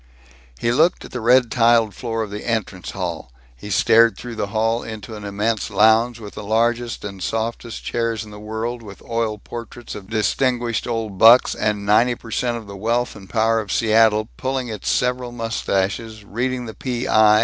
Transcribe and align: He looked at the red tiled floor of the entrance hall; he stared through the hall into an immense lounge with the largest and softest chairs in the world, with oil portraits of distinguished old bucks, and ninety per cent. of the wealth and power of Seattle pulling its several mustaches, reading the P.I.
He 0.59 0.71
looked 0.71 1.05
at 1.05 1.11
the 1.11 1.21
red 1.21 1.51
tiled 1.51 1.93
floor 1.93 2.23
of 2.23 2.31
the 2.31 2.43
entrance 2.43 2.89
hall; 2.89 3.31
he 3.55 3.69
stared 3.69 4.17
through 4.17 4.33
the 4.35 4.47
hall 4.47 4.81
into 4.81 5.15
an 5.15 5.23
immense 5.23 5.69
lounge 5.69 6.19
with 6.19 6.33
the 6.33 6.43
largest 6.43 7.05
and 7.05 7.21
softest 7.21 7.83
chairs 7.83 8.25
in 8.25 8.31
the 8.31 8.39
world, 8.39 8.81
with 8.81 9.03
oil 9.03 9.37
portraits 9.37 9.93
of 9.93 10.09
distinguished 10.09 10.87
old 10.87 11.19
bucks, 11.19 11.53
and 11.53 11.85
ninety 11.85 12.15
per 12.15 12.31
cent. 12.31 12.57
of 12.57 12.65
the 12.65 12.75
wealth 12.75 13.15
and 13.15 13.29
power 13.29 13.59
of 13.59 13.71
Seattle 13.71 14.27
pulling 14.37 14.69
its 14.69 14.89
several 14.89 15.31
mustaches, 15.31 16.25
reading 16.25 16.65
the 16.65 16.73
P.I. 16.73 17.39